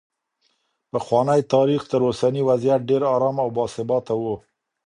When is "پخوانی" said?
0.91-1.41